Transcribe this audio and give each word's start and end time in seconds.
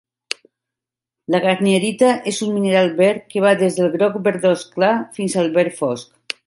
La 1.35 1.41
garnierita 1.43 2.09
és 2.33 2.41
un 2.47 2.55
mineral 2.57 2.91
verd 3.03 3.29
que 3.35 3.47
va 3.47 3.55
des 3.63 3.81
del 3.81 3.95
groc 3.99 4.21
verdós 4.31 4.69
clar 4.79 4.93
fins 5.21 5.41
al 5.45 5.57
verd 5.61 5.83
fosc. 5.83 6.39